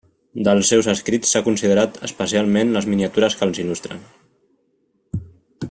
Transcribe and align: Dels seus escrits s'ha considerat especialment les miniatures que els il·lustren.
Dels 0.45 0.69
seus 0.71 0.87
escrits 0.93 1.33
s'ha 1.33 1.41
considerat 1.47 1.99
especialment 2.09 2.73
les 2.77 2.89
miniatures 2.95 3.39
que 3.43 3.47
els 3.49 3.61
il·lustren. 3.65 4.03